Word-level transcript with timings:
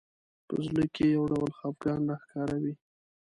په 0.47 0.55
زړه 0.67 0.85
کې 0.95 1.05
یو 1.15 1.23
ډول 1.31 1.49
خفګان 1.57 2.01
راښکاره 2.09 2.57
وي 2.63 2.73